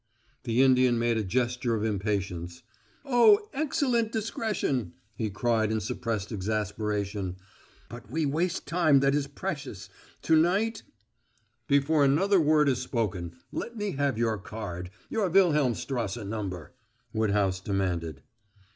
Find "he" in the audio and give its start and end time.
5.13-5.29